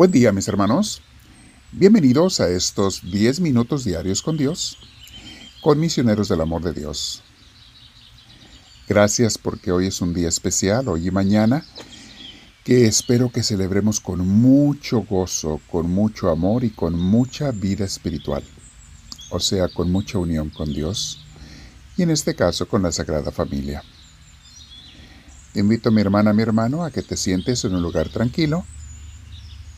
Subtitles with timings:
[0.00, 1.02] Buen día mis hermanos.
[1.72, 4.78] Bienvenidos a estos 10 minutos diarios con Dios,
[5.60, 7.22] con misioneros del amor de Dios.
[8.88, 11.66] Gracias porque hoy es un día especial, hoy y mañana,
[12.64, 18.42] que espero que celebremos con mucho gozo, con mucho amor y con mucha vida espiritual,
[19.28, 21.26] o sea, con mucha unión con Dios
[21.98, 23.82] y en este caso con la Sagrada Familia.
[25.52, 28.64] Te invito mi hermana, mi hermano, a que te sientes en un lugar tranquilo,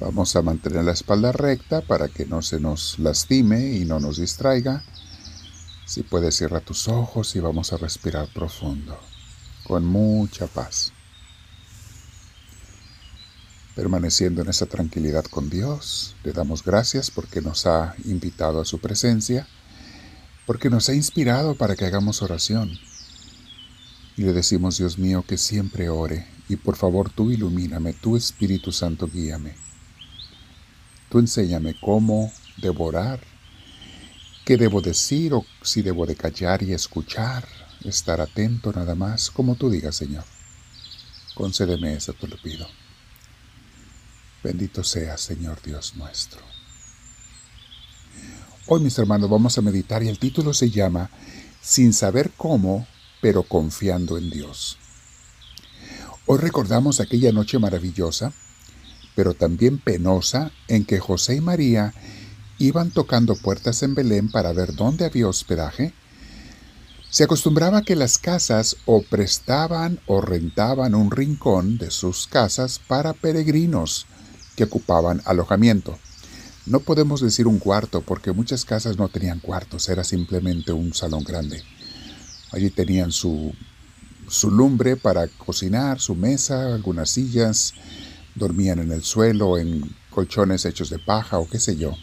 [0.00, 4.18] Vamos a mantener la espalda recta para que no se nos lastime y no nos
[4.18, 4.84] distraiga.
[5.86, 8.96] Si puedes, cierra tus ojos y vamos a respirar profundo,
[9.64, 10.92] con mucha paz.
[13.74, 18.78] Permaneciendo en esa tranquilidad con Dios, le damos gracias porque nos ha invitado a su
[18.78, 19.48] presencia,
[20.46, 22.70] porque nos ha inspirado para que hagamos oración.
[24.16, 28.70] Y le decimos, Dios mío, que siempre ore, y por favor tú ilumíname, tu Espíritu
[28.70, 29.68] Santo guíame
[31.08, 33.20] Tú enséñame cómo devorar,
[34.44, 37.48] qué debo decir o si debo de callar y escuchar,
[37.84, 40.24] estar atento nada más, como tú digas, Señor.
[41.34, 42.68] Concédeme eso, te lo pido.
[44.42, 46.40] Bendito sea, Señor Dios nuestro.
[48.66, 51.10] Hoy, mis hermanos, vamos a meditar y el título se llama
[51.62, 52.86] Sin saber cómo,
[53.22, 54.76] pero confiando en Dios.
[56.26, 58.34] Hoy recordamos aquella noche maravillosa
[59.18, 61.92] pero también penosa, en que José y María
[62.58, 65.92] iban tocando puertas en Belén para ver dónde había hospedaje,
[67.10, 73.12] se acostumbraba que las casas o prestaban o rentaban un rincón de sus casas para
[73.12, 74.06] peregrinos
[74.54, 75.98] que ocupaban alojamiento.
[76.64, 81.24] No podemos decir un cuarto porque muchas casas no tenían cuartos, era simplemente un salón
[81.24, 81.64] grande.
[82.52, 83.52] Allí tenían su,
[84.28, 87.74] su lumbre para cocinar, su mesa, algunas sillas,
[88.38, 91.94] dormían en el suelo, en colchones hechos de paja o qué sé yo.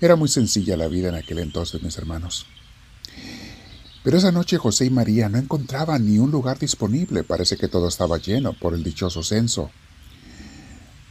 [0.00, 2.46] Era muy sencilla la vida en aquel entonces, mis hermanos.
[4.02, 7.86] Pero esa noche José y María no encontraban ni un lugar disponible, parece que todo
[7.88, 9.70] estaba lleno por el dichoso censo.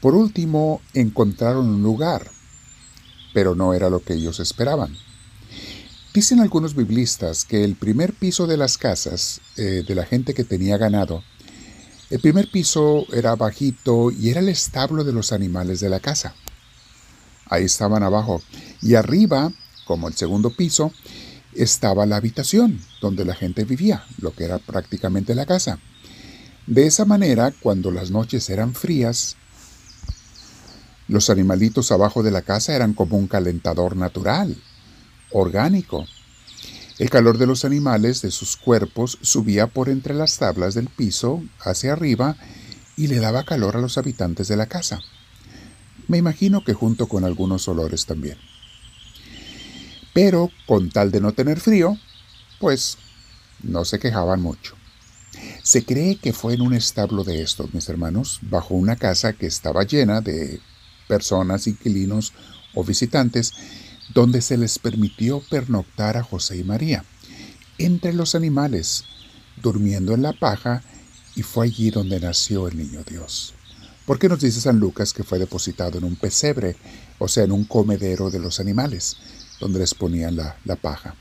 [0.02, 2.30] Por último, encontraron un lugar,
[3.34, 4.98] pero no era lo que ellos esperaban.
[6.14, 10.44] Dicen algunos biblistas que el primer piso de las casas eh, de la gente que
[10.44, 11.24] tenía ganado
[12.12, 16.36] el primer piso era bajito y era el establo de los animales de la casa.
[17.46, 18.42] Ahí estaban abajo.
[18.82, 19.54] Y arriba,
[19.86, 20.92] como el segundo piso,
[21.54, 25.80] estaba la habitación donde la gente vivía, lo que era prácticamente la casa.
[26.68, 29.38] De esa manera, cuando las noches eran frías,
[31.08, 34.58] los animalitos abajo de la casa eran como un calentador natural,
[35.32, 36.06] orgánico,
[37.02, 41.42] el calor de los animales, de sus cuerpos, subía por entre las tablas del piso
[41.60, 42.38] hacia arriba
[42.96, 45.00] y le daba calor a los habitantes de la casa.
[46.08, 48.38] Me imagino que junto con algunos olores también.
[50.14, 51.98] Pero, con tal de no tener frío,
[52.60, 53.00] pues
[53.64, 54.76] no se quejaban mucho.
[55.64, 59.48] Se cree que fue en un establo de estos, mis hermanos, bajo una casa que
[59.48, 60.62] estaba llena de
[61.08, 62.34] personas, inquilinos
[62.76, 63.54] o visitantes,
[64.14, 67.06] donde se les permitió pernoctar a José y María,
[67.78, 69.06] entre los animales,
[69.62, 70.84] durmiendo en la paja,
[71.36, 73.54] y fue allí donde nació el niño Dios.
[74.06, 76.76] ¿Por qué nos dice San Lucas que fue depositado en un pesebre,
[77.20, 79.18] o sea, en un comedero de los animales,
[79.60, 81.16] donde les ponían la, la paja?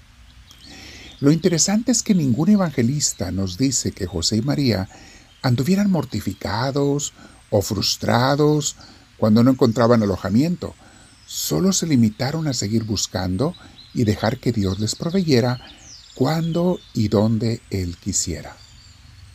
[1.20, 4.88] Lo interesante es que ningún evangelista nos dice que José y María
[5.42, 7.12] anduvieran mortificados
[7.50, 8.76] o frustrados
[9.18, 10.74] cuando no encontraban alojamiento,
[11.30, 13.54] solo se limitaron a seguir buscando
[13.94, 15.60] y dejar que Dios les proveyera
[16.12, 18.56] cuando y donde Él quisiera,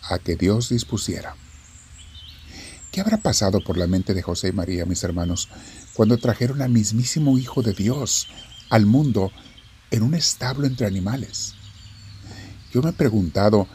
[0.10, 1.38] a que Dios dispusiera.
[2.92, 5.48] ¿Qué habrá pasado por la mente de José y María, mis hermanos,
[5.94, 8.28] cuando trajeron al mismísimo Hijo de Dios
[8.70, 9.32] al mundo
[9.90, 11.54] en un establo entre animales?
[12.74, 13.70] Yo me he preguntado,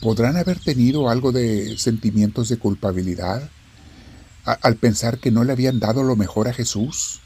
[0.00, 3.48] ¿podrán haber tenido algo de sentimientos de culpabilidad
[4.44, 7.20] al pensar que no le habían dado lo mejor a Jesús?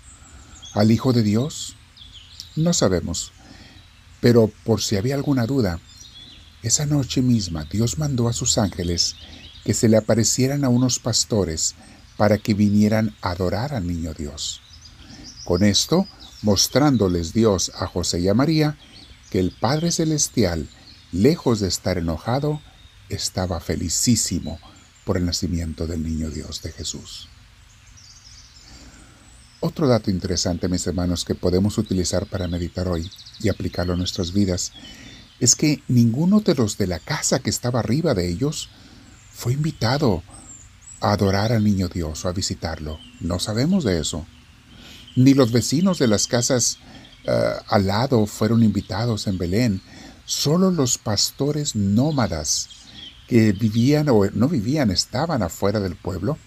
[0.78, 1.74] Al Hijo de Dios?
[2.54, 3.32] No sabemos,
[4.20, 5.80] pero por si había alguna duda,
[6.62, 9.16] esa noche misma Dios mandó a sus ángeles
[9.64, 11.74] que se le aparecieran a unos pastores
[12.16, 14.60] para que vinieran a adorar al niño Dios.
[15.44, 16.06] Con esto,
[16.42, 18.78] mostrándoles Dios a José y a María
[19.30, 20.68] que el Padre Celestial,
[21.10, 22.60] lejos de estar enojado,
[23.08, 24.60] estaba felicísimo
[25.04, 27.28] por el nacimiento del niño Dios de Jesús.
[29.60, 33.10] Otro dato interesante, mis hermanos, que podemos utilizar para meditar hoy
[33.40, 34.72] y aplicarlo a nuestras vidas,
[35.40, 38.68] es que ninguno de los de la casa que estaba arriba de ellos
[39.32, 40.22] fue invitado
[41.00, 42.98] a adorar al niño Dios o a visitarlo.
[43.20, 44.26] No sabemos de eso.
[45.16, 46.78] Ni los vecinos de las casas
[47.24, 49.82] eh, al lado fueron invitados en Belén.
[50.24, 52.68] Solo los pastores nómadas
[53.26, 56.38] que vivían o no vivían, estaban afuera del pueblo,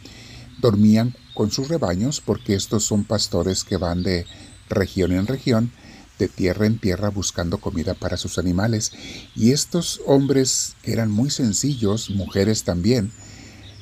[0.61, 4.25] dormían con sus rebaños porque estos son pastores que van de
[4.69, 5.71] región en región,
[6.19, 8.91] de tierra en tierra buscando comida para sus animales.
[9.35, 13.11] Y estos hombres eran muy sencillos, mujeres también,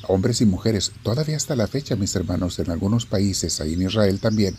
[0.08, 4.20] hombres y mujeres, todavía hasta la fecha, mis hermanos, en algunos países, ahí en Israel
[4.20, 4.58] también,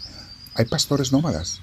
[0.55, 1.61] hay pastores nómadas.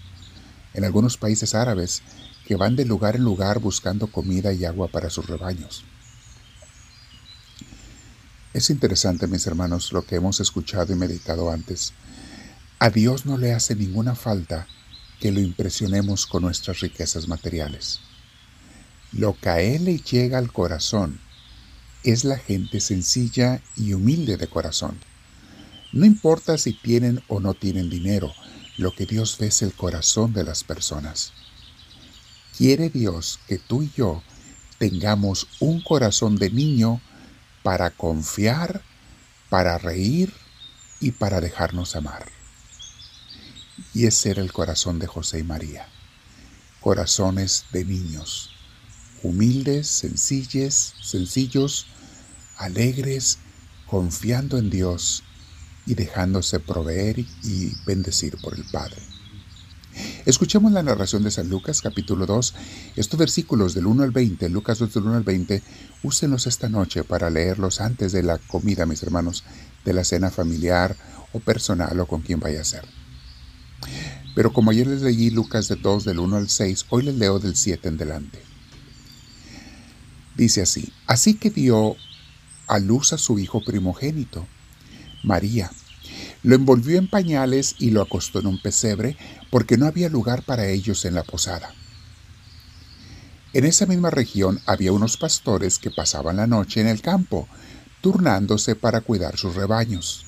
[0.73, 2.01] En algunos países árabes
[2.45, 5.83] que van de lugar en lugar buscando comida y agua para sus rebaños.
[8.57, 11.93] Es interesante, mis hermanos, lo que hemos escuchado y meditado antes.
[12.79, 14.65] A Dios no le hace ninguna falta
[15.19, 17.99] que lo impresionemos con nuestras riquezas materiales.
[19.11, 21.19] Lo que a Él le llega al corazón
[22.03, 24.97] es la gente sencilla y humilde de corazón.
[25.93, 28.33] No importa si tienen o no tienen dinero,
[28.77, 31.31] lo que Dios ve es el corazón de las personas.
[32.57, 34.23] Quiere Dios que tú y yo
[34.79, 37.01] tengamos un corazón de niño
[37.67, 38.81] para confiar,
[39.49, 40.33] para reír
[41.01, 42.25] y para dejarnos amar.
[43.93, 45.85] Y ese era el corazón de José y María.
[46.79, 48.51] Corazones de niños,
[49.21, 51.87] humildes, sencilles, sencillos,
[52.55, 53.39] alegres,
[53.85, 55.23] confiando en Dios
[55.85, 58.95] y dejándose proveer y bendecir por el Padre.
[60.27, 62.53] Escuchemos la narración de San Lucas capítulo 2.
[62.97, 65.63] Estos versículos del 1 al 20, Lucas 2 del 1 al 20,
[66.03, 69.45] úsenos esta noche para leerlos antes de la comida, mis hermanos,
[69.85, 70.97] de la cena familiar
[71.31, 72.83] o personal o con quien vaya a ser.
[74.35, 77.39] Pero como ayer les leí Lucas de 2 del 1 al 6, hoy les leo
[77.39, 78.41] del 7 en delante.
[80.35, 81.95] Dice así, así que dio
[82.67, 84.45] a luz a su hijo primogénito,
[85.23, 85.71] María,
[86.47, 89.17] lo envolvió en pañales y lo acostó en un pesebre
[89.51, 91.73] porque no había lugar para ellos en la posada.
[93.51, 97.49] En esa misma región había unos pastores que pasaban la noche en el campo,
[97.99, 100.25] turnándose para cuidar sus rebaños.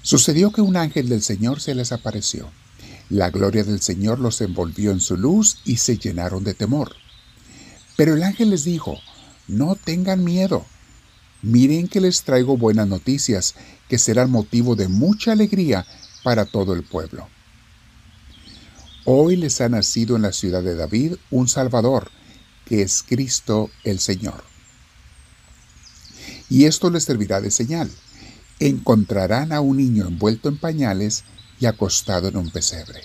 [0.00, 2.50] Sucedió que un ángel del Señor se les apareció.
[3.10, 6.92] La gloria del Señor los envolvió en su luz y se llenaron de temor.
[7.98, 8.98] Pero el ángel les dijo,
[9.46, 10.64] no tengan miedo
[11.42, 13.54] Miren que les traigo buenas noticias
[13.88, 15.86] que serán motivo de mucha alegría
[16.24, 17.28] para todo el pueblo.
[19.04, 22.10] Hoy les ha nacido en la ciudad de David un Salvador,
[22.66, 24.44] que es Cristo el Señor.
[26.50, 27.90] Y esto les servirá de señal.
[28.58, 31.24] Encontrarán a un niño envuelto en pañales
[31.60, 33.00] y acostado en un pesebre.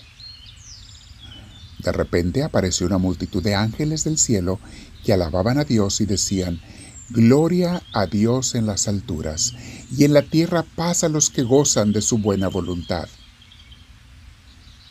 [1.79, 4.59] De repente apareció una multitud de ángeles del cielo
[5.03, 6.61] que alababan a Dios y decían,
[7.09, 9.53] Gloria a Dios en las alturas,
[9.91, 13.09] y en la tierra paz a los que gozan de su buena voluntad.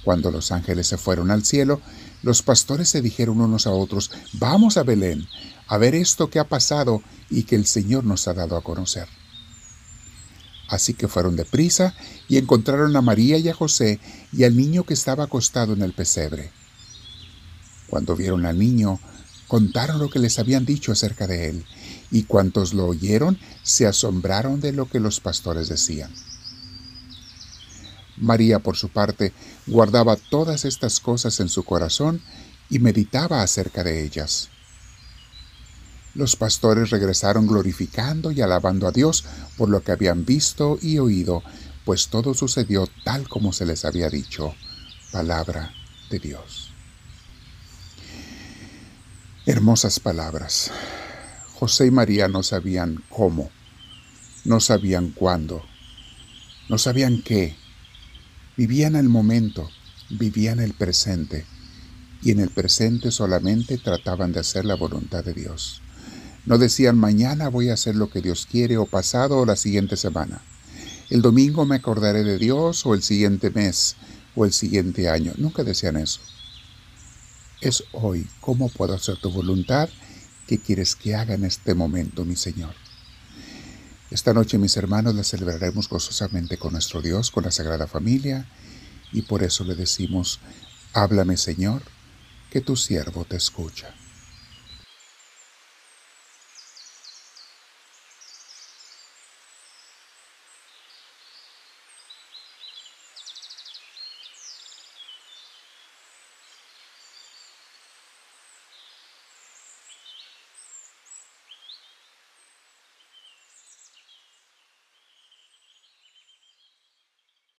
[0.04, 1.80] Cuando los ángeles se fueron al cielo,
[2.22, 5.26] los pastores se dijeron unos a otros, vamos a Belén,
[5.66, 9.08] a ver esto que ha pasado y que el Señor nos ha dado a conocer.
[10.68, 11.94] Así que fueron deprisa
[12.28, 14.00] y encontraron a María y a José
[14.32, 16.50] y al niño que estaba acostado en el pesebre.
[17.88, 19.00] Cuando vieron al niño,
[19.48, 21.66] contaron lo que les habían dicho acerca de él,
[22.12, 26.12] y cuantos lo oyeron se asombraron de lo que los pastores decían.
[28.18, 29.32] María, por su parte,
[29.66, 32.20] guardaba todas estas cosas en su corazón
[32.68, 34.50] y meditaba acerca de ellas.
[36.14, 39.24] Los pastores regresaron glorificando y alabando a Dios
[39.56, 41.42] por lo que habían visto y oído,
[41.86, 44.54] pues todo sucedió tal como se les había dicho.
[45.10, 45.72] Palabra
[46.10, 46.70] de Dios.
[49.46, 50.70] Hermosas palabras.
[51.62, 53.48] José y María no sabían cómo,
[54.44, 55.62] no sabían cuándo,
[56.68, 57.54] no sabían qué.
[58.56, 59.70] Vivían el momento,
[60.10, 61.46] vivían el presente,
[62.20, 65.82] y en el presente solamente trataban de hacer la voluntad de Dios.
[66.46, 69.96] No decían mañana voy a hacer lo que Dios quiere o pasado o la siguiente
[69.96, 70.42] semana.
[71.10, 73.94] El domingo me acordaré de Dios o el siguiente mes
[74.34, 75.32] o el siguiente año.
[75.36, 76.22] Nunca decían eso.
[77.60, 79.88] Es hoy cómo puedo hacer tu voluntad
[80.46, 82.74] ¿Qué quieres que haga en este momento, mi Señor?
[84.10, 88.46] Esta noche, mis hermanos, la celebraremos gozosamente con nuestro Dios, con la Sagrada Familia,
[89.12, 90.40] y por eso le decimos,
[90.92, 91.82] háblame, Señor,
[92.50, 93.94] que tu siervo te escucha.